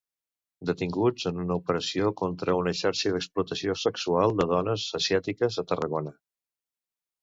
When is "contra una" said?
2.23-2.75